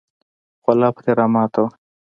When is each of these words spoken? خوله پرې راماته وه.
خوله 0.63 0.89
پرې 0.95 1.11
راماته 1.19 1.59
وه. 1.63 1.69